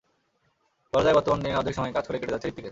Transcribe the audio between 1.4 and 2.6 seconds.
দিনের অর্ধেক সময় কাজ করেই কেটে যাচ্ছে